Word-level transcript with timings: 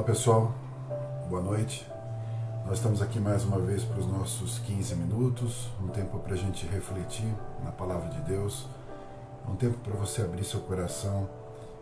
Olá 0.00 0.06
pessoal, 0.06 0.54
boa 1.28 1.42
noite. 1.42 1.86
Nós 2.64 2.78
estamos 2.78 3.02
aqui 3.02 3.20
mais 3.20 3.44
uma 3.44 3.58
vez 3.58 3.84
para 3.84 4.00
os 4.00 4.06
nossos 4.06 4.58
15 4.60 4.94
minutos, 4.94 5.68
um 5.78 5.88
tempo 5.88 6.18
para 6.20 6.32
a 6.32 6.36
gente 6.38 6.66
refletir 6.68 7.30
na 7.62 7.70
palavra 7.70 8.08
de 8.08 8.18
Deus, 8.22 8.66
um 9.46 9.54
tempo 9.56 9.76
para 9.80 9.92
você 9.92 10.22
abrir 10.22 10.42
seu 10.42 10.60
coração, 10.60 11.28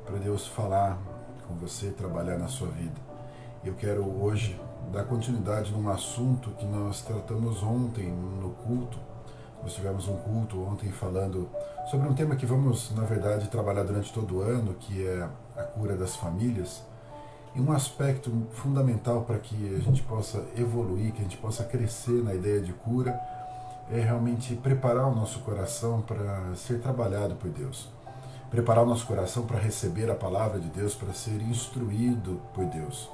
para 0.05 0.19
Deus 0.19 0.49
falar 0.49 0.99
com 1.47 1.55
você, 1.55 1.93
trabalhar 1.93 2.37
na 2.39 2.49
sua 2.49 2.67
vida. 2.67 3.01
Eu 3.65 3.75
quero 3.75 4.03
hoje 4.21 4.61
dar 4.93 5.05
continuidade 5.05 5.71
num 5.71 5.89
assunto 5.89 6.51
que 6.59 6.67
nós 6.67 7.03
tratamos 7.03 7.63
ontem 7.63 8.11
no 8.11 8.51
culto. 8.51 8.99
Nós 9.63 9.75
tivemos 9.75 10.09
um 10.09 10.17
culto 10.17 10.61
ontem 10.65 10.91
falando 10.91 11.49
sobre 11.89 12.09
um 12.09 12.15
tema 12.15 12.35
que 12.35 12.47
vamos, 12.47 12.93
na 12.97 13.05
verdade, 13.05 13.47
trabalhar 13.47 13.85
durante 13.85 14.13
todo 14.13 14.39
o 14.39 14.41
ano, 14.41 14.75
que 14.75 15.07
é 15.07 15.29
a 15.57 15.63
cura 15.63 15.97
das 15.97 16.17
famílias. 16.17 16.83
E 17.59 17.61
um 17.61 17.73
aspecto 17.73 18.31
fundamental 18.53 19.23
para 19.23 19.37
que 19.37 19.75
a 19.75 19.81
gente 19.81 20.01
possa 20.05 20.45
evoluir, 20.57 21.11
que 21.11 21.19
a 21.19 21.25
gente 21.25 21.37
possa 21.39 21.65
crescer 21.65 22.23
na 22.23 22.33
ideia 22.33 22.61
de 22.61 22.73
cura, 22.73 23.19
é 23.91 23.99
realmente 23.99 24.55
preparar 24.55 25.09
o 25.09 25.15
nosso 25.15 25.41
coração 25.41 26.01
para 26.01 26.55
ser 26.55 26.79
trabalhado 26.79 27.35
por 27.35 27.51
Deus. 27.51 27.89
Preparar 28.49 28.85
o 28.85 28.87
nosso 28.87 29.05
coração 29.09 29.45
para 29.45 29.59
receber 29.59 30.09
a 30.09 30.15
palavra 30.15 30.61
de 30.61 30.69
Deus, 30.69 30.95
para 30.95 31.13
ser 31.13 31.43
instruído 31.43 32.41
por 32.55 32.65
Deus. 32.65 33.11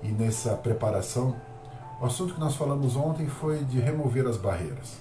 E 0.00 0.12
nessa 0.12 0.54
preparação, 0.54 1.34
o 2.00 2.06
assunto 2.06 2.34
que 2.34 2.40
nós 2.40 2.54
falamos 2.54 2.94
ontem 2.94 3.26
foi 3.26 3.64
de 3.64 3.80
remover 3.80 4.28
as 4.28 4.36
barreiras. 4.36 4.98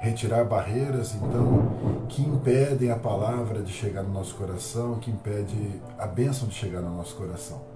Retirar 0.00 0.44
barreiras, 0.44 1.14
então, 1.14 2.06
que 2.08 2.20
impedem 2.20 2.90
a 2.90 2.96
palavra 2.96 3.62
de 3.62 3.72
chegar 3.72 4.02
no 4.02 4.12
nosso 4.12 4.34
coração, 4.34 4.96
que 4.96 5.08
impede 5.08 5.80
a 5.96 6.06
bênção 6.08 6.48
de 6.48 6.54
chegar 6.54 6.80
no 6.80 6.96
nosso 6.96 7.14
coração 7.14 7.73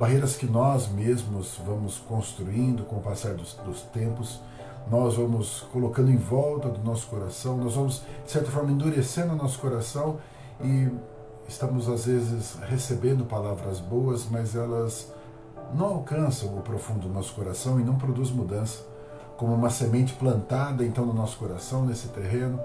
barreiras 0.00 0.34
que 0.34 0.46
nós 0.46 0.88
mesmos 0.88 1.60
vamos 1.62 1.98
construindo 1.98 2.84
com 2.84 2.96
o 2.96 3.00
passar 3.02 3.34
dos, 3.34 3.52
dos, 3.52 3.82
tempos, 3.82 4.40
nós 4.90 5.16
vamos 5.16 5.60
colocando 5.70 6.10
em 6.10 6.16
volta 6.16 6.70
do 6.70 6.82
nosso 6.82 7.06
coração, 7.08 7.58
nós 7.58 7.74
vamos, 7.74 8.02
de 8.24 8.30
certa 8.30 8.50
forma, 8.50 8.72
endurecendo 8.72 9.34
o 9.34 9.36
nosso 9.36 9.58
coração 9.58 10.16
e 10.58 10.88
estamos, 11.46 11.86
às 11.86 12.06
vezes, 12.06 12.56
recebendo 12.66 13.26
palavras 13.26 13.78
boas, 13.78 14.26
mas 14.30 14.56
elas 14.56 15.12
não 15.74 15.96
alcançam 15.96 16.56
o 16.56 16.62
profundo 16.62 17.00
do 17.00 17.12
nosso 17.12 17.34
coração 17.34 17.78
e 17.78 17.84
não 17.84 17.96
produzem 17.96 18.34
mudança. 18.34 18.82
Como 19.36 19.52
uma 19.52 19.68
semente 19.68 20.14
plantada, 20.14 20.82
então, 20.82 21.04
no 21.04 21.12
nosso 21.12 21.36
coração, 21.36 21.84
nesse 21.84 22.08
terreno, 22.08 22.58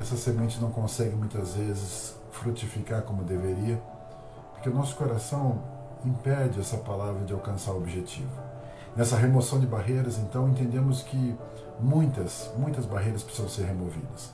essa 0.00 0.16
semente 0.16 0.58
não 0.58 0.70
consegue 0.70 1.14
muitas 1.14 1.52
vezes 1.54 2.14
frutificar 2.30 3.02
como 3.02 3.22
deveria, 3.22 3.78
porque 4.54 4.70
o 4.70 4.74
nosso 4.74 4.96
coração 4.96 5.79
impede 6.04 6.60
essa 6.60 6.76
palavra 6.78 7.24
de 7.24 7.32
alcançar 7.32 7.72
o 7.72 7.76
objetivo. 7.76 8.30
Nessa 8.96 9.16
remoção 9.16 9.60
de 9.60 9.66
barreiras, 9.66 10.18
então, 10.18 10.48
entendemos 10.48 11.02
que 11.02 11.36
muitas, 11.78 12.50
muitas 12.56 12.84
barreiras 12.84 13.22
precisam 13.22 13.48
ser 13.48 13.64
removidas. 13.64 14.32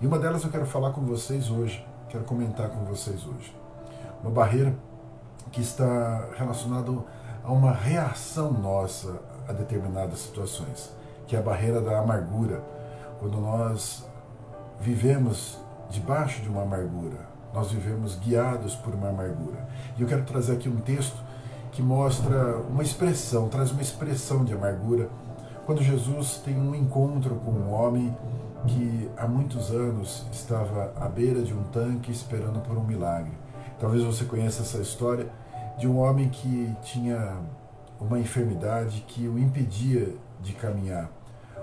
E 0.00 0.06
uma 0.06 0.18
delas 0.18 0.44
eu 0.44 0.50
quero 0.50 0.66
falar 0.66 0.92
com 0.92 1.00
vocês 1.02 1.50
hoje, 1.50 1.84
quero 2.08 2.24
comentar 2.24 2.68
com 2.68 2.84
vocês 2.84 3.26
hoje. 3.26 3.54
Uma 4.22 4.30
barreira 4.30 4.74
que 5.50 5.60
está 5.60 6.28
relacionada 6.36 6.92
a 7.42 7.52
uma 7.52 7.72
reação 7.72 8.52
nossa 8.52 9.20
a 9.48 9.52
determinadas 9.52 10.18
situações, 10.18 10.92
que 11.26 11.36
é 11.36 11.38
a 11.38 11.42
barreira 11.42 11.80
da 11.80 11.98
amargura. 11.98 12.62
Quando 13.18 13.38
nós 13.40 14.04
vivemos 14.80 15.58
debaixo 15.88 16.42
de 16.42 16.48
uma 16.48 16.62
amargura, 16.62 17.35
nós 17.56 17.72
vivemos 17.72 18.16
guiados 18.16 18.74
por 18.74 18.94
uma 18.94 19.08
amargura. 19.08 19.66
E 19.96 20.02
eu 20.02 20.06
quero 20.06 20.24
trazer 20.24 20.52
aqui 20.52 20.68
um 20.68 20.76
texto 20.76 21.16
que 21.72 21.80
mostra 21.80 22.58
uma 22.68 22.82
expressão, 22.82 23.48
traz 23.48 23.70
uma 23.70 23.80
expressão 23.80 24.44
de 24.44 24.52
amargura, 24.52 25.08
quando 25.64 25.82
Jesus 25.82 26.36
tem 26.44 26.54
um 26.54 26.74
encontro 26.74 27.36
com 27.36 27.50
um 27.50 27.72
homem 27.72 28.14
que 28.66 29.10
há 29.16 29.26
muitos 29.26 29.70
anos 29.70 30.26
estava 30.30 30.92
à 31.00 31.08
beira 31.08 31.40
de 31.40 31.54
um 31.54 31.62
tanque 31.64 32.12
esperando 32.12 32.60
por 32.60 32.76
um 32.76 32.84
milagre. 32.84 33.32
Talvez 33.80 34.04
você 34.04 34.26
conheça 34.26 34.60
essa 34.60 34.78
história 34.78 35.26
de 35.78 35.88
um 35.88 35.98
homem 35.98 36.28
que 36.28 36.70
tinha 36.82 37.38
uma 37.98 38.18
enfermidade 38.18 39.02
que 39.08 39.26
o 39.26 39.38
impedia 39.38 40.14
de 40.42 40.52
caminhar, 40.52 41.10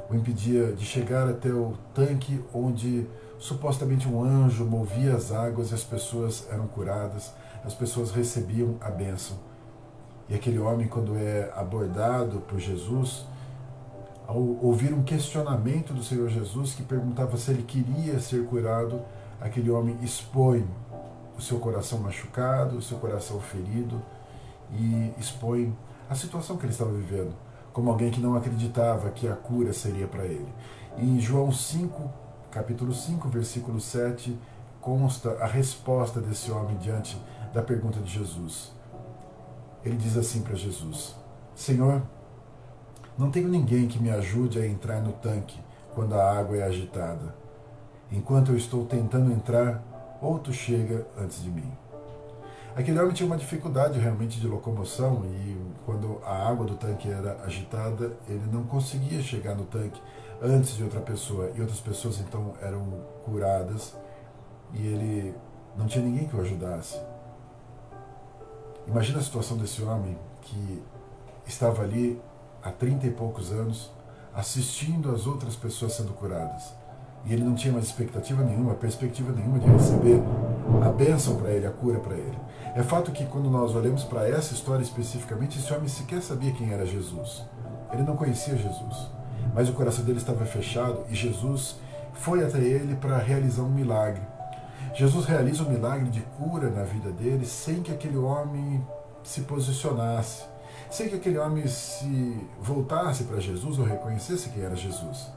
o 0.09 0.15
impedia 0.15 0.73
de 0.73 0.85
chegar 0.85 1.29
até 1.29 1.49
o 1.49 1.73
tanque 1.93 2.43
onde 2.51 3.07
supostamente 3.43 4.07
um 4.07 4.23
anjo 4.23 4.63
movia 4.63 5.17
as 5.17 5.33
águas 5.33 5.71
e 5.71 5.73
as 5.73 5.83
pessoas 5.83 6.47
eram 6.49 6.65
curadas, 6.65 7.33
as 7.65 7.73
pessoas 7.73 8.11
recebiam 8.11 8.77
a 8.79 8.89
bênção. 8.89 9.35
E 10.29 10.33
aquele 10.33 10.59
homem, 10.59 10.87
quando 10.87 11.17
é 11.17 11.51
abordado 11.53 12.39
por 12.39 12.57
Jesus, 12.57 13.25
ao 14.25 14.39
ouvir 14.39 14.93
um 14.93 15.03
questionamento 15.03 15.93
do 15.93 16.01
Senhor 16.01 16.29
Jesus 16.29 16.73
que 16.73 16.83
perguntava 16.83 17.35
se 17.35 17.51
ele 17.51 17.63
queria 17.63 18.17
ser 18.21 18.45
curado, 18.45 19.01
aquele 19.41 19.69
homem 19.69 19.97
expõe 20.01 20.65
o 21.37 21.41
seu 21.41 21.59
coração 21.59 21.99
machucado, 21.99 22.77
o 22.77 22.81
seu 22.81 22.97
coração 22.97 23.41
ferido 23.41 24.01
e 24.71 25.11
expõe 25.19 25.75
a 26.09 26.15
situação 26.15 26.55
que 26.55 26.63
ele 26.63 26.71
estava 26.71 26.93
vivendo, 26.93 27.33
como 27.73 27.89
alguém 27.89 28.09
que 28.09 28.21
não 28.21 28.35
acreditava 28.37 29.09
que 29.09 29.27
a 29.27 29.35
cura 29.35 29.73
seria 29.73 30.07
para 30.07 30.23
ele. 30.23 30.47
Em 30.97 31.19
João 31.19 31.51
5, 31.51 32.22
capítulo 32.53 32.93
5, 32.93 33.27
versículo 33.29 33.81
7, 33.81 34.39
consta 34.79 35.31
a 35.43 35.47
resposta 35.47 36.21
desse 36.21 36.51
homem 36.51 36.77
diante 36.77 37.19
da 37.51 37.63
pergunta 37.63 37.99
de 37.99 38.11
Jesus. 38.11 38.71
Ele 39.83 39.97
diz 39.97 40.15
assim 40.15 40.43
para 40.43 40.53
Jesus: 40.53 41.15
Senhor, 41.55 42.03
não 43.17 43.31
tenho 43.31 43.49
ninguém 43.49 43.87
que 43.87 43.99
me 43.99 44.11
ajude 44.11 44.59
a 44.59 44.67
entrar 44.67 45.01
no 45.01 45.13
tanque 45.13 45.59
quando 45.95 46.13
a 46.13 46.37
água 46.37 46.57
é 46.57 46.63
agitada. 46.63 47.35
Enquanto 48.11 48.51
eu 48.51 48.57
estou 48.57 48.85
tentando 48.85 49.31
entrar, 49.31 49.83
outro 50.21 50.53
chega 50.53 51.07
antes 51.17 51.41
de 51.41 51.49
mim. 51.49 51.71
Aquele 52.75 52.99
homem 52.99 53.13
tinha 53.13 53.27
uma 53.27 53.37
dificuldade 53.37 53.99
realmente 53.99 54.39
de 54.39 54.47
locomoção 54.47 55.23
e 55.25 55.55
quando 55.85 56.19
a 56.25 56.49
água 56.49 56.65
do 56.65 56.75
tanque 56.75 57.07
era 57.07 57.37
agitada, 57.45 58.17
ele 58.27 58.45
não 58.51 58.63
conseguia 58.63 59.21
chegar 59.21 59.53
no 59.53 59.63
tanque 59.65 60.01
antes 60.41 60.75
de 60.75 60.83
outra 60.83 60.99
pessoa 60.99 61.51
e 61.53 61.61
outras 61.61 61.79
pessoas 61.79 62.19
então 62.19 62.55
eram 62.59 62.83
curadas 63.23 63.95
e 64.73 64.87
ele 64.87 65.35
não 65.77 65.85
tinha 65.85 66.03
ninguém 66.03 66.27
que 66.27 66.35
o 66.35 66.41
ajudasse. 66.41 66.99
Imagina 68.87 69.19
a 69.19 69.21
situação 69.21 69.55
desse 69.55 69.83
homem 69.83 70.17
que 70.41 70.81
estava 71.45 71.83
ali 71.83 72.19
há 72.63 72.71
trinta 72.71 73.05
e 73.05 73.11
poucos 73.11 73.51
anos 73.51 73.91
assistindo 74.33 75.13
as 75.13 75.27
outras 75.27 75.55
pessoas 75.55 75.93
sendo 75.93 76.11
curadas. 76.13 76.73
E 77.25 77.33
ele 77.33 77.43
não 77.43 77.53
tinha 77.53 77.71
mais 77.71 77.85
expectativa 77.85 78.43
nenhuma, 78.43 78.73
perspectiva 78.73 79.31
nenhuma 79.31 79.59
de 79.59 79.67
receber 79.67 80.21
a 80.83 80.89
bênção 80.89 81.35
para 81.35 81.51
ele, 81.51 81.65
a 81.65 81.71
cura 81.71 81.99
para 81.99 82.15
ele. 82.15 82.37
É 82.75 82.83
fato 82.83 83.11
que 83.11 83.25
quando 83.25 83.49
nós 83.49 83.75
olhamos 83.75 84.03
para 84.03 84.27
essa 84.27 84.53
história 84.53 84.83
especificamente, 84.83 85.59
esse 85.59 85.73
homem 85.73 85.87
sequer 85.87 86.21
sabia 86.21 86.51
quem 86.51 86.71
era 86.71 86.85
Jesus. 86.85 87.43
Ele 87.91 88.03
não 88.03 88.15
conhecia 88.15 88.57
Jesus 88.57 89.13
mas 89.53 89.69
o 89.69 89.73
coração 89.73 90.03
dele 90.03 90.19
estava 90.19 90.45
fechado 90.45 91.03
e 91.09 91.15
Jesus 91.15 91.75
foi 92.13 92.43
até 92.43 92.59
ele 92.59 92.95
para 92.95 93.17
realizar 93.17 93.63
um 93.63 93.69
milagre. 93.69 94.21
Jesus 94.93 95.25
realiza 95.25 95.63
um 95.63 95.69
milagre 95.69 96.09
de 96.09 96.21
cura 96.21 96.69
na 96.69 96.83
vida 96.83 97.11
dele 97.11 97.45
sem 97.45 97.81
que 97.81 97.91
aquele 97.91 98.17
homem 98.17 98.85
se 99.23 99.41
posicionasse, 99.41 100.43
sem 100.89 101.09
que 101.09 101.15
aquele 101.15 101.37
homem 101.37 101.67
se 101.67 102.47
voltasse 102.61 103.23
para 103.23 103.39
Jesus 103.39 103.79
ou 103.79 103.85
reconhecesse 103.85 104.49
quem 104.49 104.63
era 104.63 104.75
Jesus. 104.75 105.31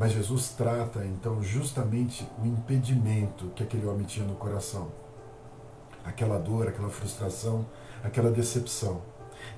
Mas 0.00 0.12
Jesus 0.12 0.48
trata 0.56 1.04
então 1.04 1.42
justamente 1.42 2.26
o 2.42 2.46
impedimento 2.46 3.48
que 3.48 3.62
aquele 3.62 3.86
homem 3.86 4.06
tinha 4.06 4.26
no 4.26 4.34
coração. 4.34 4.88
Aquela 6.02 6.38
dor, 6.38 6.68
aquela 6.68 6.88
frustração, 6.88 7.66
aquela 8.02 8.30
decepção. 8.30 9.02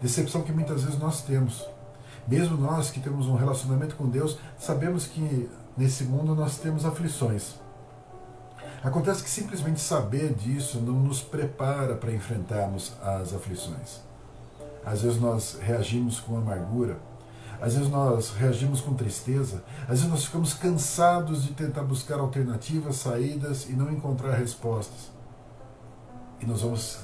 Decepção 0.01 0.43
que 0.43 0.51
muitas 0.51 0.83
vezes 0.83 0.99
nós 0.99 1.23
temos 1.23 1.65
mesmo 2.27 2.57
nós 2.57 2.91
que 2.91 2.99
temos 2.99 3.29
um 3.29 3.37
relacionamento 3.37 3.95
com 3.95 4.09
Deus, 4.09 4.37
sabemos 4.59 5.07
que 5.07 5.49
nesse 5.77 6.05
mundo 6.05 6.35
nós 6.35 6.59
temos 6.59 6.85
aflições. 6.85 7.55
Acontece 8.83 9.23
que 9.23 9.31
simplesmente 9.31 9.81
saber 9.81 10.35
disso 10.35 10.81
não 10.81 10.95
nos 10.95 11.21
prepara 11.21 11.95
para 11.95 12.13
enfrentarmos 12.13 12.95
as 13.01 13.33
aflições. 13.33 14.01
Às 14.85 15.03
vezes 15.03 15.21
nós 15.21 15.59
reagimos 15.61 16.19
com 16.19 16.37
amargura, 16.37 16.99
às 17.63 17.75
vezes 17.75 17.89
nós 17.89 18.31
reagimos 18.31 18.81
com 18.81 18.93
tristeza, 18.93 19.63
às 19.83 20.01
vezes 20.01 20.09
nós 20.09 20.25
ficamos 20.25 20.53
cansados 20.53 21.45
de 21.45 21.53
tentar 21.53 21.85
buscar 21.85 22.19
alternativas, 22.19 22.97
saídas 22.97 23.69
e 23.69 23.73
não 23.73 23.89
encontrar 23.93 24.33
respostas. 24.33 25.13
E 26.41 26.45
nós 26.45 26.63
vamos 26.63 26.99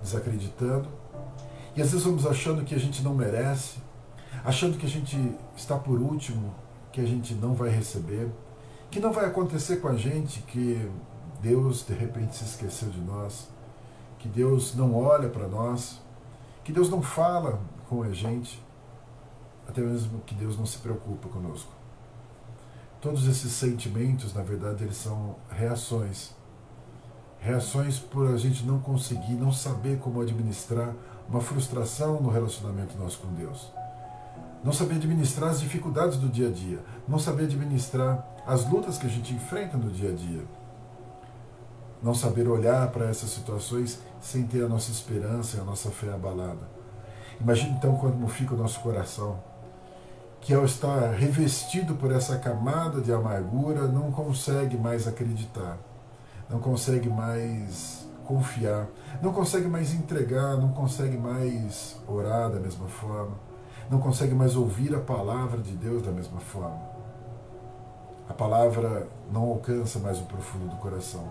desacreditando, 0.00 0.88
e 1.74 1.82
às 1.82 1.90
vezes 1.90 2.06
vamos 2.06 2.24
achando 2.26 2.62
que 2.64 2.76
a 2.76 2.78
gente 2.78 3.02
não 3.02 3.12
merece, 3.12 3.78
achando 4.44 4.78
que 4.78 4.86
a 4.86 4.88
gente 4.88 5.18
está 5.56 5.76
por 5.76 5.98
último, 5.98 6.54
que 6.92 7.00
a 7.00 7.04
gente 7.04 7.34
não 7.34 7.52
vai 7.54 7.70
receber, 7.70 8.30
que 8.92 9.00
não 9.00 9.12
vai 9.12 9.24
acontecer 9.24 9.78
com 9.78 9.88
a 9.88 9.96
gente, 9.96 10.42
que 10.42 10.88
Deus 11.42 11.84
de 11.84 11.92
repente 11.92 12.36
se 12.36 12.44
esqueceu 12.44 12.88
de 12.88 13.00
nós, 13.00 13.48
que 14.20 14.28
Deus 14.28 14.76
não 14.76 14.94
olha 14.94 15.28
para 15.28 15.48
nós, 15.48 16.00
que 16.62 16.72
Deus 16.72 16.88
não 16.88 17.02
fala 17.02 17.58
com 17.88 18.04
a 18.04 18.12
gente, 18.12 18.63
até 19.68 19.80
mesmo 19.80 20.20
que 20.20 20.34
Deus 20.34 20.58
não 20.58 20.66
se 20.66 20.78
preocupa 20.78 21.28
conosco. 21.28 21.72
Todos 23.00 23.26
esses 23.26 23.52
sentimentos, 23.52 24.32
na 24.32 24.42
verdade, 24.42 24.84
eles 24.84 24.96
são 24.96 25.36
reações. 25.50 26.30
Reações 27.38 27.98
por 27.98 28.32
a 28.32 28.38
gente 28.38 28.64
não 28.64 28.78
conseguir, 28.78 29.34
não 29.34 29.52
saber 29.52 29.98
como 29.98 30.20
administrar 30.20 30.94
uma 31.28 31.40
frustração 31.40 32.20
no 32.20 32.30
relacionamento 32.30 32.96
nosso 32.96 33.18
com 33.18 33.32
Deus. 33.34 33.70
Não 34.62 34.72
saber 34.72 34.94
administrar 34.94 35.50
as 35.50 35.60
dificuldades 35.60 36.16
do 36.16 36.28
dia 36.28 36.48
a 36.48 36.50
dia. 36.50 36.78
Não 37.06 37.18
saber 37.18 37.44
administrar 37.44 38.26
as 38.46 38.66
lutas 38.70 38.96
que 38.96 39.06
a 39.06 39.10
gente 39.10 39.34
enfrenta 39.34 39.76
no 39.76 39.90
dia 39.90 40.10
a 40.10 40.14
dia. 40.14 40.44
Não 42.02 42.14
saber 42.14 42.48
olhar 42.48 42.88
para 42.88 43.10
essas 43.10 43.30
situações 43.30 44.00
sem 44.20 44.46
ter 44.46 44.64
a 44.64 44.68
nossa 44.68 44.90
esperança 44.90 45.58
e 45.58 45.60
a 45.60 45.64
nossa 45.64 45.90
fé 45.90 46.12
abalada. 46.12 46.66
Imagine 47.38 47.72
então 47.72 47.96
como 47.96 48.26
fica 48.28 48.54
o 48.54 48.56
nosso 48.56 48.80
coração 48.80 49.38
que 50.44 50.52
ao 50.52 50.66
estar 50.66 51.10
revestido 51.14 51.94
por 51.94 52.12
essa 52.12 52.36
camada 52.36 53.00
de 53.00 53.10
amargura, 53.10 53.88
não 53.88 54.12
consegue 54.12 54.76
mais 54.76 55.08
acreditar, 55.08 55.78
não 56.50 56.58
consegue 56.58 57.08
mais 57.08 58.06
confiar, 58.26 58.86
não 59.22 59.32
consegue 59.32 59.66
mais 59.66 59.94
entregar, 59.94 60.58
não 60.58 60.68
consegue 60.68 61.16
mais 61.16 61.96
orar 62.06 62.50
da 62.50 62.60
mesma 62.60 62.86
forma, 62.88 63.32
não 63.90 63.98
consegue 63.98 64.34
mais 64.34 64.54
ouvir 64.54 64.94
a 64.94 65.00
palavra 65.00 65.62
de 65.62 65.72
Deus 65.72 66.02
da 66.02 66.12
mesma 66.12 66.40
forma. 66.40 66.92
A 68.28 68.34
palavra 68.34 69.08
não 69.32 69.44
alcança 69.44 69.98
mais 69.98 70.18
o 70.18 70.24
profundo 70.24 70.68
do 70.68 70.76
coração. 70.76 71.24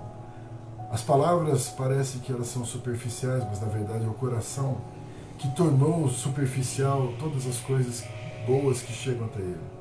As 0.92 1.04
palavras 1.04 1.70
parecem 1.70 2.20
que 2.20 2.32
elas 2.32 2.48
são 2.48 2.66
superficiais, 2.66 3.44
mas 3.48 3.62
na 3.62 3.68
verdade 3.68 4.06
é 4.06 4.08
o 4.08 4.14
coração 4.14 4.78
que 5.38 5.50
tornou 5.50 6.10
superficial 6.10 7.14
todas 7.20 7.46
as 7.46 7.60
coisas 7.60 8.04
boas 8.46 8.82
que 8.82 8.94
chegam 8.94 9.26
até 9.26 9.40
ele. 9.40 9.74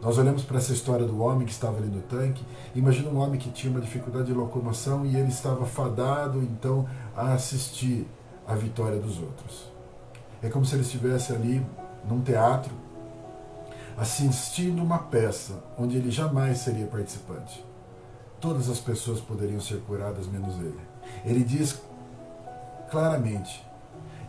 Nós 0.00 0.16
olhamos 0.16 0.44
para 0.44 0.58
essa 0.58 0.72
história 0.72 1.04
do 1.04 1.20
homem 1.20 1.44
que 1.44 1.52
estava 1.52 1.78
ali 1.78 1.88
no 1.88 2.00
tanque. 2.02 2.44
Imagina 2.74 3.10
um 3.10 3.18
homem 3.18 3.38
que 3.38 3.50
tinha 3.50 3.70
uma 3.70 3.80
dificuldade 3.80 4.26
de 4.26 4.32
locomoção 4.32 5.04
e 5.04 5.16
ele 5.16 5.28
estava 5.28 5.66
fadado 5.66 6.40
então 6.40 6.88
a 7.16 7.32
assistir 7.32 8.06
à 8.46 8.54
vitória 8.54 8.98
dos 9.00 9.20
outros. 9.20 9.72
É 10.40 10.48
como 10.48 10.64
se 10.64 10.76
ele 10.76 10.82
estivesse 10.82 11.32
ali 11.32 11.64
num 12.08 12.20
teatro 12.20 12.72
assistindo 13.96 14.80
uma 14.80 14.98
peça 14.98 15.64
onde 15.76 15.96
ele 15.96 16.10
jamais 16.10 16.58
seria 16.58 16.86
participante. 16.86 17.64
Todas 18.40 18.68
as 18.70 18.78
pessoas 18.78 19.20
poderiam 19.20 19.60
ser 19.60 19.80
curadas 19.80 20.28
menos 20.28 20.54
ele. 20.58 20.80
Ele 21.24 21.42
diz 21.42 21.82
claramente: 22.88 23.66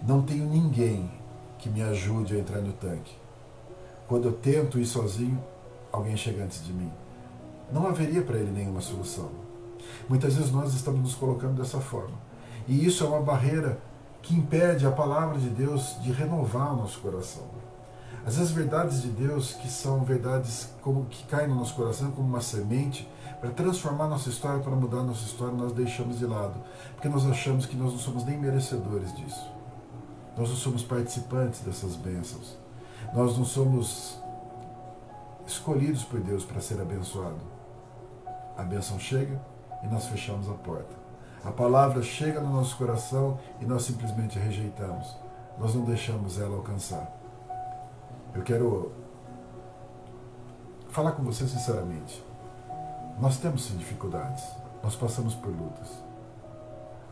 não 0.08 0.24
tenho 0.24 0.46
ninguém 0.46 1.12
que 1.60 1.70
me 1.70 1.84
ajude 1.84 2.36
a 2.36 2.40
entrar 2.40 2.62
no 2.62 2.74
tanque. 2.74 3.16
Quando 4.10 4.26
eu 4.26 4.32
tento 4.32 4.80
ir 4.80 4.88
sozinho, 4.88 5.40
alguém 5.92 6.18
chega 6.18 6.44
antes 6.44 6.66
de 6.66 6.74
mim. 6.74 6.92
Não 7.72 7.86
haveria 7.86 8.24
para 8.24 8.40
ele 8.40 8.50
nenhuma 8.50 8.82
solução. 8.82 9.30
Muitas 10.10 10.34
vezes 10.34 10.52
nós 10.52 10.74
estamos 10.74 11.00
nos 11.00 11.14
colocando 11.14 11.62
dessa 11.62 11.80
forma. 11.80 12.18
E 12.68 12.84
isso 12.84 13.04
é 13.04 13.08
uma 13.08 13.22
barreira 13.22 13.80
que 14.24 14.34
impede 14.34 14.88
a 14.88 14.92
palavra 14.92 15.38
de 15.38 15.48
Deus 15.48 15.96
de 16.02 16.12
renovar 16.12 16.74
o 16.74 16.78
nosso 16.78 17.00
coração. 17.02 17.44
Às 18.26 18.38
vezes 18.38 18.52
verdades 18.52 19.04
de 19.04 19.10
Deus 19.10 19.54
que 19.54 19.70
são 19.70 20.04
verdades 20.04 20.70
como 20.82 21.06
que 21.06 21.24
caem 21.26 21.48
no 21.48 21.56
nosso 21.56 21.76
coração 21.76 22.10
como 22.10 22.28
uma 22.28 22.42
semente 22.42 23.08
para 23.40 23.52
transformar 23.52 24.08
nossa 24.08 24.30
história, 24.30 24.60
para 24.60 24.76
mudar 24.76 25.04
nossa 25.04 25.24
história, 25.24 25.54
nós 25.54 25.72
deixamos 25.72 26.18
de 26.18 26.26
lado, 26.26 26.60
porque 26.96 27.08
nós 27.08 27.28
achamos 27.28 27.68
que 27.68 27.78
nós 27.78 27.92
não 27.92 28.00
somos 28.00 28.26
nem 28.26 28.40
merecedores 28.40 29.16
disso. 29.16 29.48
Nós 30.36 30.50
não 30.50 30.58
somos 30.58 30.82
participantes 30.82 31.62
dessas 31.62 31.96
bênçãos. 31.96 32.58
Nós 33.14 33.38
não 33.38 33.46
somos 33.46 34.20
escolhidos 35.46 36.04
por 36.04 36.20
Deus 36.20 36.46
para 36.46 36.62
ser 36.62 36.80
abençoado. 36.80 37.40
A 38.58 38.64
bênção 38.64 39.00
chega 39.00 39.40
e 39.84 39.88
nós 39.88 40.06
fechamos 40.08 40.50
a 40.50 40.54
porta. 40.54 40.96
A 41.44 41.52
palavra 41.52 42.02
chega 42.04 42.42
no 42.42 42.52
nosso 42.54 42.78
coração 42.78 43.40
e 43.62 43.66
nós 43.66 43.84
simplesmente 43.84 44.38
rejeitamos. 44.38 45.16
Nós 45.58 45.74
não 45.74 45.84
deixamos 45.84 46.40
ela 46.40 46.56
alcançar. 46.56 47.10
Eu 48.36 48.44
quero 48.44 48.92
falar 50.90 51.14
com 51.14 51.24
você 51.24 51.48
sinceramente. 51.48 52.24
Nós 53.20 53.38
temos 53.38 53.66
sim 53.66 53.78
dificuldades. 53.78 54.44
Nós 54.84 54.96
passamos 54.96 55.36
por 55.36 55.50
lutas. 55.50 55.90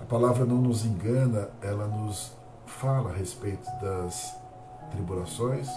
A 0.02 0.06
palavra 0.06 0.46
não 0.46 0.58
nos 0.58 0.86
engana, 0.86 1.50
ela 1.62 1.88
nos 1.88 2.32
fala 2.66 3.10
a 3.10 3.14
respeito 3.14 3.68
das 3.82 4.36
tribulações, 4.92 5.70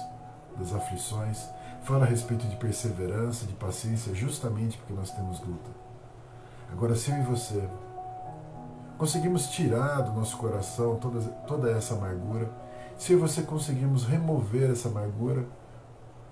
das 0.57 0.75
aflições, 0.75 1.49
fala 1.83 2.05
a 2.05 2.09
respeito 2.09 2.47
de 2.47 2.57
perseverança, 2.57 3.47
de 3.47 3.55
paciência, 3.55 4.15
justamente 4.15 4.77
porque 4.79 4.93
nós 4.93 5.11
temos 5.11 5.41
luta. 5.41 5.71
Agora, 6.73 6.95
se 6.95 7.11
eu 7.11 7.17
e 7.17 7.23
você 7.23 7.69
conseguimos 8.99 9.49
tirar 9.49 10.03
do 10.03 10.13
nosso 10.13 10.37
coração 10.37 10.97
toda, 10.97 11.21
toda 11.47 11.71
essa 11.71 11.95
amargura, 11.95 12.51
se 12.97 13.13
eu 13.13 13.19
e 13.19 13.21
você 13.21 13.43
conseguimos 13.43 14.05
remover 14.05 14.71
essa 14.71 14.89
amargura, 14.89 15.47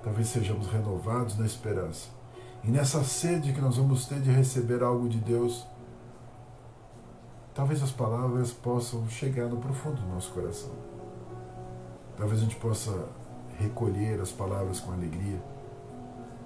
talvez 0.02 0.28
sejamos 0.28 0.68
renovados 0.68 1.36
na 1.36 1.46
esperança. 1.46 2.08
E 2.62 2.70
nessa 2.70 3.02
sede 3.04 3.52
que 3.52 3.60
nós 3.60 3.76
vamos 3.76 4.06
ter 4.06 4.20
de 4.20 4.30
receber 4.30 4.82
algo 4.82 5.08
de 5.08 5.18
Deus, 5.18 5.66
talvez 7.54 7.82
as 7.82 7.90
palavras 7.90 8.52
possam 8.52 9.08
chegar 9.08 9.48
no 9.48 9.56
profundo 9.56 10.00
do 10.02 10.08
nosso 10.08 10.30
coração. 10.32 10.97
Talvez 12.18 12.40
a 12.40 12.42
gente 12.42 12.56
possa 12.56 13.08
recolher 13.58 14.20
as 14.20 14.32
palavras 14.32 14.80
com 14.80 14.92
alegria 14.92 15.40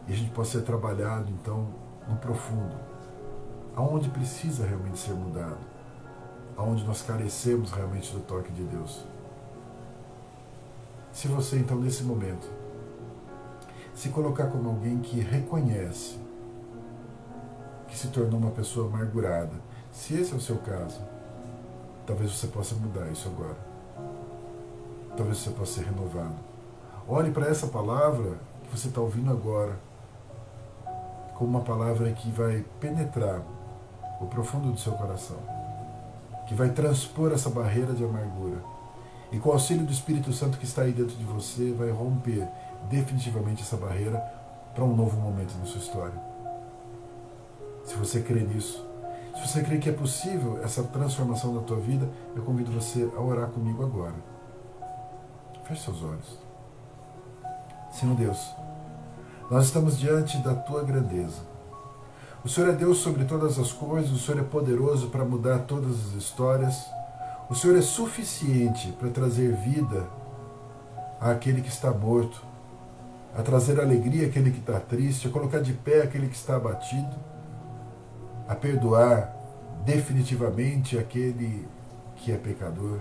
e 0.06 0.12
a 0.12 0.16
gente 0.16 0.30
possa 0.32 0.58
ser 0.58 0.64
trabalhado 0.64 1.30
então 1.30 1.66
no 2.06 2.16
profundo, 2.16 2.74
aonde 3.74 4.10
precisa 4.10 4.66
realmente 4.66 4.98
ser 4.98 5.14
mudado, 5.14 5.58
aonde 6.58 6.84
nós 6.84 7.00
carecemos 7.00 7.70
realmente 7.72 8.12
do 8.12 8.20
toque 8.20 8.52
de 8.52 8.64
Deus. 8.64 9.02
Se 11.10 11.26
você 11.26 11.56
então 11.56 11.78
nesse 11.78 12.02
momento 12.02 12.50
se 13.94 14.10
colocar 14.10 14.48
como 14.48 14.68
alguém 14.68 14.98
que 15.00 15.20
reconhece 15.20 16.18
que 17.88 17.96
se 17.96 18.08
tornou 18.08 18.38
uma 18.38 18.50
pessoa 18.50 18.88
amargurada, 18.88 19.52
se 19.90 20.14
esse 20.14 20.32
é 20.32 20.36
o 20.36 20.40
seu 20.40 20.56
caso, 20.56 21.00
talvez 22.06 22.30
você 22.30 22.46
possa 22.46 22.74
mudar 22.74 23.10
isso 23.10 23.28
agora. 23.28 23.71
Talvez 25.16 25.38
você 25.38 25.50
possa 25.50 25.80
ser 25.80 25.84
renovado 25.84 26.52
Olhe 27.08 27.32
para 27.32 27.48
essa 27.48 27.66
palavra 27.66 28.38
que 28.62 28.78
você 28.78 28.86
está 28.86 29.00
ouvindo 29.00 29.30
agora 29.30 29.76
como 31.34 31.50
uma 31.50 31.60
palavra 31.60 32.12
que 32.12 32.30
vai 32.30 32.64
penetrar 32.78 33.42
o 34.20 34.26
profundo 34.26 34.70
do 34.70 34.78
seu 34.78 34.92
coração, 34.92 35.36
que 36.46 36.54
vai 36.54 36.70
transpor 36.70 37.32
essa 37.32 37.50
barreira 37.50 37.92
de 37.92 38.04
amargura. 38.04 38.62
E 39.32 39.38
com 39.38 39.48
o 39.48 39.52
auxílio 39.52 39.84
do 39.84 39.92
Espírito 39.92 40.32
Santo 40.32 40.58
que 40.58 40.64
está 40.64 40.82
aí 40.82 40.92
dentro 40.92 41.16
de 41.16 41.24
você, 41.24 41.72
vai 41.72 41.90
romper 41.90 42.46
definitivamente 42.88 43.62
essa 43.62 43.76
barreira 43.76 44.18
para 44.72 44.84
um 44.84 44.94
novo 44.94 45.20
momento 45.20 45.58
na 45.58 45.64
sua 45.64 45.80
história. 45.80 46.18
Se 47.84 47.96
você 47.96 48.22
crê 48.22 48.40
nisso, 48.40 48.86
se 49.34 49.48
você 49.48 49.62
crê 49.62 49.78
que 49.78 49.88
é 49.88 49.92
possível 49.92 50.60
essa 50.62 50.84
transformação 50.84 51.52
da 51.52 51.62
tua 51.62 51.78
vida, 51.78 52.08
eu 52.36 52.44
convido 52.44 52.70
você 52.70 53.10
a 53.16 53.20
orar 53.20 53.48
comigo 53.48 53.82
agora. 53.82 54.31
Feche 55.72 55.84
seus 55.84 56.02
olhos. 56.02 56.38
Senhor 57.90 58.14
Deus, 58.14 58.54
nós 59.50 59.66
estamos 59.66 59.98
diante 59.98 60.36
da 60.38 60.54
tua 60.54 60.82
grandeza. 60.82 61.40
O 62.44 62.48
Senhor 62.48 62.70
é 62.70 62.72
Deus 62.72 62.98
sobre 62.98 63.24
todas 63.24 63.58
as 63.58 63.72
coisas, 63.72 64.10
o 64.10 64.18
Senhor 64.18 64.40
é 64.40 64.44
poderoso 64.44 65.08
para 65.08 65.24
mudar 65.24 65.60
todas 65.60 65.92
as 65.92 66.12
histórias. 66.12 66.76
O 67.48 67.54
Senhor 67.54 67.76
é 67.76 67.80
suficiente 67.80 68.92
para 68.98 69.08
trazer 69.08 69.54
vida 69.54 70.06
àquele 71.20 71.62
que 71.62 71.68
está 71.68 71.90
morto, 71.90 72.44
a 73.36 73.42
trazer 73.42 73.80
alegria 73.80 74.26
àquele 74.26 74.50
que 74.50 74.60
está 74.60 74.78
triste, 74.78 75.28
a 75.28 75.30
colocar 75.30 75.60
de 75.60 75.72
pé 75.72 76.02
aquele 76.02 76.28
que 76.28 76.36
está 76.36 76.56
abatido, 76.56 77.16
a 78.46 78.54
perdoar 78.54 79.34
definitivamente 79.86 80.98
aquele 80.98 81.66
que 82.16 82.30
é 82.30 82.36
pecador. 82.36 82.98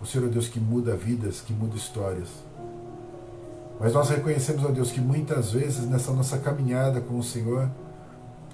O 0.00 0.06
Senhor 0.06 0.26
é 0.26 0.30
Deus 0.30 0.48
que 0.48 0.60
muda 0.60 0.94
vidas, 0.94 1.40
que 1.40 1.52
muda 1.52 1.76
histórias. 1.76 2.28
Mas 3.80 3.92
nós 3.92 4.08
reconhecemos, 4.08 4.64
ó 4.64 4.68
Deus, 4.68 4.90
que 4.90 5.00
muitas 5.00 5.52
vezes 5.52 5.86
nessa 5.86 6.12
nossa 6.12 6.38
caminhada 6.38 7.00
com 7.00 7.18
o 7.18 7.22
Senhor, 7.22 7.70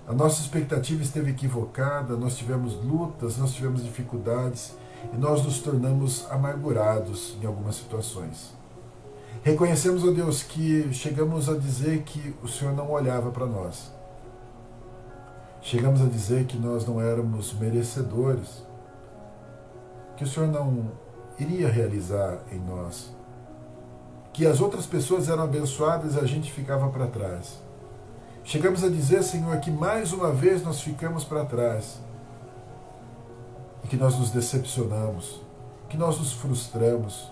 a 0.06 0.12
nossa 0.12 0.40
expectativa 0.40 1.02
esteve 1.02 1.30
equivocada, 1.30 2.16
nós 2.16 2.36
tivemos 2.36 2.74
lutas, 2.82 3.36
nós 3.38 3.52
tivemos 3.52 3.84
dificuldades 3.84 4.74
e 5.12 5.16
nós 5.16 5.44
nos 5.44 5.60
tornamos 5.60 6.26
amargurados 6.30 7.36
em 7.40 7.46
algumas 7.46 7.76
situações. 7.76 8.52
Reconhecemos, 9.42 10.04
ó 10.04 10.10
Deus, 10.10 10.42
que 10.42 10.92
chegamos 10.92 11.48
a 11.48 11.56
dizer 11.56 12.02
que 12.02 12.34
o 12.42 12.48
Senhor 12.48 12.74
não 12.74 12.90
olhava 12.90 13.30
para 13.30 13.46
nós. 13.46 13.92
Chegamos 15.60 16.00
a 16.00 16.06
dizer 16.06 16.46
que 16.46 16.58
nós 16.58 16.86
não 16.86 17.00
éramos 17.00 17.52
merecedores, 17.54 18.64
que 20.16 20.24
o 20.24 20.26
Senhor 20.26 20.48
não 20.48 20.90
iria 21.38 21.68
realizar 21.68 22.38
em 22.50 22.58
nós. 22.58 23.10
Que 24.32 24.46
as 24.46 24.60
outras 24.60 24.86
pessoas 24.86 25.28
eram 25.28 25.44
abençoadas 25.44 26.14
e 26.14 26.18
a 26.18 26.26
gente 26.26 26.50
ficava 26.50 26.88
para 26.88 27.06
trás. 27.06 27.60
Chegamos 28.44 28.82
a 28.82 28.88
dizer, 28.88 29.22
Senhor, 29.22 29.56
que 29.60 29.70
mais 29.70 30.12
uma 30.12 30.32
vez 30.32 30.62
nós 30.64 30.80
ficamos 30.80 31.24
para 31.24 31.44
trás 31.44 32.00
e 33.84 33.88
que 33.88 33.96
nós 33.96 34.18
nos 34.18 34.30
decepcionamos, 34.30 35.40
que 35.88 35.96
nós 35.96 36.18
nos 36.18 36.32
frustramos, 36.32 37.30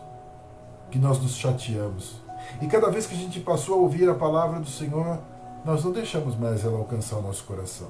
que 0.90 0.98
nós 0.98 1.20
nos 1.20 1.34
chateamos. 1.34 2.16
E 2.60 2.66
cada 2.66 2.90
vez 2.90 3.06
que 3.06 3.14
a 3.14 3.18
gente 3.18 3.40
passou 3.40 3.74
a 3.74 3.78
ouvir 3.78 4.08
a 4.08 4.14
palavra 4.14 4.60
do 4.60 4.68
Senhor, 4.68 5.18
nós 5.64 5.84
não 5.84 5.92
deixamos 5.92 6.36
mais 6.36 6.64
ela 6.64 6.78
alcançar 6.78 7.16
o 7.16 7.22
nosso 7.22 7.44
coração. 7.44 7.88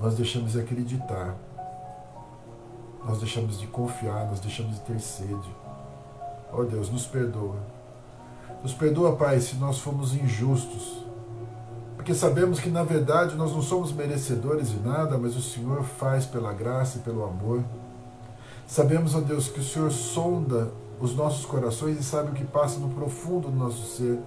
Nós 0.00 0.14
deixamos 0.16 0.52
de 0.52 0.60
acreditar. 0.60 1.36
Nós 3.04 3.18
deixamos 3.18 3.58
de 3.58 3.66
confiar, 3.66 4.26
nós 4.26 4.40
deixamos 4.40 4.76
de 4.76 4.80
ter 4.80 5.00
sede. 5.00 5.54
Ó 6.52 6.60
oh 6.60 6.64
Deus, 6.64 6.90
nos 6.90 7.06
perdoa. 7.06 7.56
Nos 8.62 8.72
perdoa, 8.72 9.14
Pai, 9.16 9.40
se 9.40 9.56
nós 9.56 9.78
fomos 9.78 10.14
injustos. 10.14 11.04
Porque 11.96 12.14
sabemos 12.14 12.60
que 12.60 12.68
na 12.68 12.82
verdade 12.82 13.34
nós 13.34 13.52
não 13.52 13.62
somos 13.62 13.92
merecedores 13.92 14.70
de 14.70 14.78
nada, 14.78 15.18
mas 15.18 15.36
o 15.36 15.42
Senhor 15.42 15.82
faz 15.82 16.24
pela 16.26 16.52
graça 16.52 16.98
e 16.98 17.00
pelo 17.00 17.24
amor. 17.24 17.62
Sabemos, 18.66 19.14
ó 19.14 19.20
Deus, 19.20 19.48
que 19.48 19.60
o 19.60 19.64
Senhor 19.64 19.90
sonda 19.90 20.70
os 21.00 21.14
nossos 21.14 21.44
corações 21.44 21.98
e 21.98 22.02
sabe 22.02 22.30
o 22.30 22.34
que 22.34 22.44
passa 22.44 22.78
no 22.78 22.88
profundo 22.88 23.50
do 23.50 23.56
nosso 23.56 23.96
ser. 23.96 24.18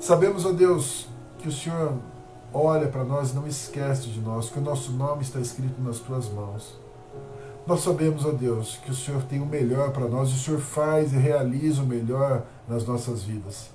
Sabemos, 0.00 0.44
ó 0.44 0.52
Deus, 0.52 1.06
que 1.38 1.48
o 1.48 1.52
Senhor 1.52 1.94
olha 2.52 2.88
para 2.88 3.04
nós 3.04 3.30
e 3.30 3.34
não 3.34 3.46
esquece 3.46 4.08
de 4.08 4.20
nós, 4.20 4.50
que 4.50 4.58
o 4.58 4.62
nosso 4.62 4.92
nome 4.92 5.22
está 5.22 5.38
escrito 5.40 5.80
nas 5.80 5.98
tuas 5.98 6.28
mãos. 6.28 6.81
Nós 7.64 7.80
sabemos, 7.80 8.26
ó 8.26 8.32
Deus, 8.32 8.80
que 8.84 8.90
o 8.90 8.94
Senhor 8.94 9.22
tem 9.22 9.40
o 9.40 9.46
melhor 9.46 9.92
para 9.92 10.08
nós 10.08 10.30
e 10.30 10.32
o 10.32 10.38
Senhor 10.38 10.60
faz 10.60 11.12
e 11.12 11.16
realiza 11.16 11.82
o 11.82 11.86
melhor 11.86 12.42
nas 12.68 12.84
nossas 12.84 13.22
vidas. 13.22 13.70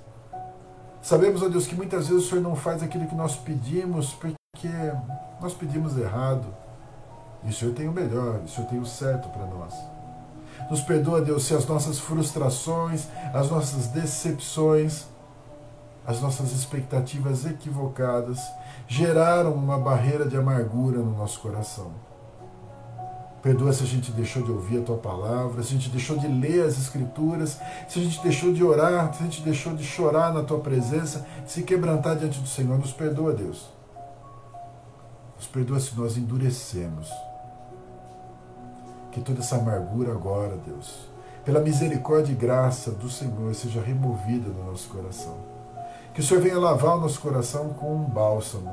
Sabemos, 1.00 1.42
ó 1.42 1.48
Deus, 1.48 1.66
que 1.66 1.74
muitas 1.74 2.08
vezes 2.08 2.24
o 2.24 2.28
Senhor 2.28 2.42
não 2.42 2.54
faz 2.54 2.82
aquilo 2.82 3.06
que 3.06 3.14
nós 3.14 3.34
pedimos 3.36 4.12
porque 4.12 4.68
nós 5.40 5.54
pedimos 5.54 5.96
errado. 5.96 6.46
E 7.44 7.48
o 7.48 7.52
Senhor 7.52 7.72
tem 7.72 7.88
o 7.88 7.92
melhor, 7.92 8.40
o 8.44 8.48
Senhor 8.48 8.68
tem 8.68 8.78
o 8.78 8.84
certo 8.84 9.28
para 9.30 9.46
nós. 9.46 9.72
Nos 10.70 10.82
perdoa, 10.82 11.22
Deus, 11.22 11.44
se 11.44 11.54
as 11.54 11.66
nossas 11.66 11.98
frustrações, 11.98 13.06
as 13.32 13.50
nossas 13.50 13.86
decepções, 13.86 15.06
as 16.06 16.20
nossas 16.20 16.52
expectativas 16.52 17.46
equivocadas 17.46 18.38
geraram 18.86 19.54
uma 19.54 19.78
barreira 19.78 20.26
de 20.26 20.36
amargura 20.36 20.98
no 20.98 21.16
nosso 21.16 21.40
coração. 21.40 22.07
Perdoa 23.42 23.72
se 23.72 23.84
a 23.84 23.86
gente 23.86 24.10
deixou 24.10 24.42
de 24.42 24.50
ouvir 24.50 24.80
a 24.80 24.82
tua 24.82 24.96
palavra, 24.96 25.62
se 25.62 25.68
a 25.68 25.72
gente 25.72 25.90
deixou 25.90 26.18
de 26.18 26.26
ler 26.26 26.66
as 26.66 26.76
escrituras, 26.76 27.58
se 27.88 28.00
a 28.00 28.02
gente 28.02 28.20
deixou 28.20 28.52
de 28.52 28.64
orar, 28.64 29.14
se 29.14 29.22
a 29.22 29.26
gente 29.26 29.42
deixou 29.42 29.74
de 29.74 29.84
chorar 29.84 30.34
na 30.34 30.42
tua 30.42 30.58
presença, 30.58 31.24
se 31.46 31.62
quebrantar 31.62 32.16
diante 32.16 32.40
do 32.40 32.48
Senhor. 32.48 32.76
Nos 32.78 32.92
perdoa, 32.92 33.32
Deus. 33.32 33.68
Nos 35.36 35.46
perdoa 35.46 35.78
se 35.78 35.94
nós 35.94 36.16
endurecemos. 36.16 37.08
Que 39.12 39.20
toda 39.20 39.38
essa 39.38 39.56
amargura 39.56 40.12
agora, 40.12 40.56
Deus, 40.66 41.08
pela 41.44 41.60
misericórdia 41.60 42.32
e 42.32 42.34
graça 42.34 42.90
do 42.90 43.08
Senhor, 43.08 43.54
seja 43.54 43.80
removida 43.80 44.50
do 44.50 44.64
nosso 44.64 44.88
coração. 44.88 45.36
Que 46.12 46.20
o 46.20 46.24
Senhor 46.24 46.42
venha 46.42 46.58
lavar 46.58 46.96
o 46.96 47.00
nosso 47.00 47.20
coração 47.20 47.68
com 47.70 47.94
um 47.94 48.04
bálsamo. 48.04 48.70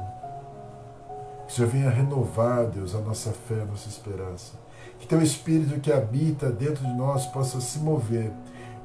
Que 1.45 1.51
o 1.51 1.55
Senhor 1.55 1.69
venha 1.69 1.89
renovar, 1.89 2.65
Deus, 2.67 2.95
a 2.95 2.99
nossa 2.99 3.31
fé, 3.31 3.61
a 3.61 3.65
nossa 3.65 3.87
esperança. 3.87 4.53
Que 4.99 5.07
teu 5.07 5.21
Espírito 5.21 5.79
que 5.79 5.91
habita 5.91 6.51
dentro 6.51 6.85
de 6.85 6.93
nós 6.93 7.25
possa 7.27 7.59
se 7.61 7.79
mover 7.79 8.31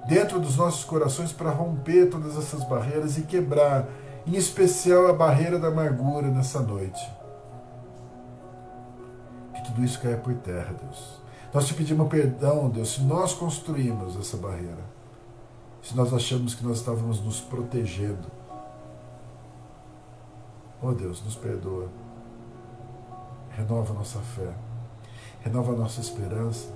dentro 0.06 0.40
dos 0.40 0.56
nossos 0.56 0.84
corações 0.84 1.32
para 1.32 1.50
romper 1.50 2.08
todas 2.08 2.36
essas 2.36 2.64
barreiras 2.64 3.18
e 3.18 3.22
quebrar, 3.22 3.86
em 4.26 4.34
especial, 4.34 5.08
a 5.08 5.12
barreira 5.12 5.58
da 5.58 5.68
amargura 5.68 6.28
nessa 6.28 6.60
noite. 6.60 7.00
Que 9.54 9.62
tudo 9.64 9.84
isso 9.84 10.00
caia 10.00 10.16
por 10.16 10.34
terra, 10.34 10.74
Deus. 10.82 11.20
Nós 11.52 11.66
te 11.66 11.74
pedimos 11.74 12.08
perdão, 12.08 12.68
Deus, 12.70 12.94
se 12.94 13.02
nós 13.02 13.34
construímos 13.34 14.18
essa 14.18 14.36
barreira, 14.36 14.84
se 15.82 15.96
nós 15.96 16.12
achamos 16.12 16.54
que 16.54 16.64
nós 16.64 16.78
estávamos 16.78 17.20
nos 17.20 17.40
protegendo 17.40 18.40
Oh 20.82 20.92
Deus, 20.92 21.22
nos 21.22 21.36
perdoa. 21.36 21.88
Renova 23.50 23.92
nossa 23.92 24.18
fé. 24.20 24.52
Renova 25.40 25.72
nossa 25.72 26.00
esperança. 26.00 26.68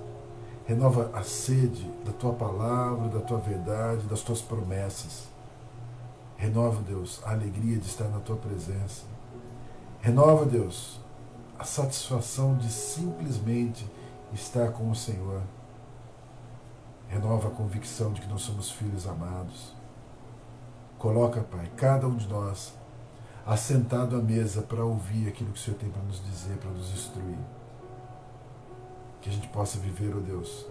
Renova 0.65 1.11
a 1.13 1.23
sede 1.23 1.89
da 2.03 2.11
tua 2.11 2.33
palavra, 2.33 3.07
da 3.09 3.19
tua 3.19 3.37
verdade, 3.37 4.07
das 4.07 4.21
tuas 4.21 4.41
promessas. 4.41 5.27
Renova, 6.35 6.81
Deus, 6.81 7.21
a 7.23 7.31
alegria 7.31 7.77
de 7.77 7.85
estar 7.85 8.09
na 8.09 8.19
tua 8.19 8.35
presença. 8.35 9.03
Renova, 10.01 10.45
Deus, 10.45 10.99
a 11.57 11.63
satisfação 11.63 12.57
de 12.57 12.69
simplesmente 12.69 13.89
estar 14.33 14.71
com 14.71 14.89
o 14.89 14.95
Senhor. 14.95 15.41
Renova 17.07 17.47
a 17.47 17.51
convicção 17.51 18.11
de 18.11 18.21
que 18.21 18.27
nós 18.27 18.41
somos 18.41 18.71
filhos 18.71 19.07
amados. 19.07 19.73
Coloca, 20.97 21.41
Pai, 21.41 21.71
cada 21.77 22.07
um 22.07 22.15
de 22.15 22.27
nós 22.27 22.73
assentado 23.45 24.15
à 24.15 24.21
mesa 24.21 24.63
para 24.63 24.83
ouvir 24.83 25.27
aquilo 25.27 25.51
que 25.51 25.59
o 25.59 25.61
Senhor 25.61 25.77
tem 25.77 25.89
para 25.89 26.01
nos 26.01 26.23
dizer, 26.23 26.57
para 26.57 26.71
nos 26.71 26.91
instruir. 26.91 27.37
Que 29.21 29.29
a 29.29 29.31
gente 29.31 29.47
possa 29.49 29.77
viver, 29.77 30.15
ó 30.15 30.17
oh 30.17 30.21
Deus, 30.21 30.65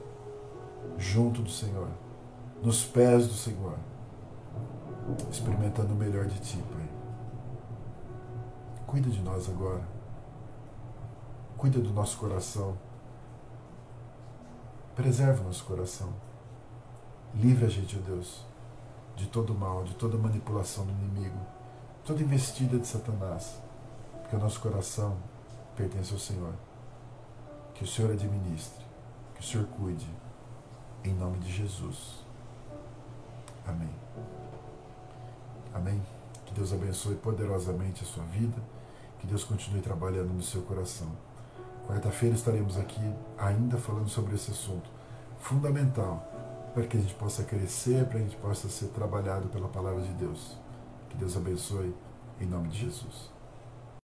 junto 0.98 1.40
do 1.42 1.50
Senhor, 1.50 1.88
nos 2.62 2.84
pés 2.84 3.28
do 3.28 3.34
Senhor, 3.34 3.78
experimentando 5.30 5.94
o 5.94 5.96
melhor 5.96 6.26
de 6.26 6.38
Ti, 6.40 6.58
Pai. 6.72 6.88
Cuida 8.86 9.08
de 9.08 9.22
nós 9.22 9.48
agora. 9.48 9.82
Cuida 11.56 11.80
do 11.80 11.92
nosso 11.92 12.18
coração. 12.18 12.76
Preserva 14.94 15.42
o 15.42 15.46
nosso 15.46 15.64
coração. 15.64 16.12
Livre 17.34 17.66
a 17.66 17.68
gente, 17.68 17.96
ó 17.96 17.98
oh 17.98 18.02
Deus, 18.02 18.44
de 19.16 19.26
todo 19.26 19.54
mal, 19.54 19.82
de 19.82 19.94
toda 19.94 20.16
manipulação 20.16 20.86
do 20.86 20.92
inimigo 20.92 21.53
toda 22.04 22.22
investida 22.22 22.78
de 22.78 22.86
Satanás, 22.86 23.60
porque 24.20 24.36
o 24.36 24.38
nosso 24.38 24.60
coração 24.60 25.16
pertence 25.74 26.12
ao 26.12 26.18
Senhor. 26.18 26.52
Que 27.74 27.84
o 27.84 27.86
Senhor 27.86 28.12
administre, 28.12 28.84
que 29.34 29.40
o 29.40 29.44
Senhor 29.44 29.66
cuide, 29.66 30.08
em 31.02 31.12
nome 31.14 31.38
de 31.38 31.50
Jesus. 31.50 32.24
Amém. 33.66 33.90
Amém. 35.74 36.00
Que 36.46 36.54
Deus 36.54 36.72
abençoe 36.72 37.16
poderosamente 37.16 38.04
a 38.04 38.06
sua 38.06 38.22
vida, 38.24 38.62
que 39.18 39.26
Deus 39.26 39.42
continue 39.42 39.80
trabalhando 39.80 40.32
no 40.32 40.42
seu 40.42 40.62
coração. 40.62 41.08
Quarta-feira 41.88 42.34
estaremos 42.34 42.78
aqui 42.78 43.00
ainda 43.36 43.76
falando 43.76 44.08
sobre 44.08 44.34
esse 44.34 44.50
assunto 44.50 44.88
fundamental 45.38 46.22
para 46.72 46.86
que 46.86 46.96
a 46.96 47.00
gente 47.00 47.14
possa 47.14 47.42
crescer, 47.42 48.04
para 48.04 48.18
que 48.18 48.24
a 48.24 48.28
gente 48.28 48.36
possa 48.36 48.68
ser 48.68 48.86
trabalhado 48.88 49.48
pela 49.48 49.68
palavra 49.68 50.02
de 50.02 50.12
Deus. 50.12 50.63
Que 51.14 51.20
Deus 51.20 51.36
abençoe, 51.36 51.94
em 52.40 52.46
nome 52.46 52.68
de 52.70 52.80
Jesus. 52.80 53.33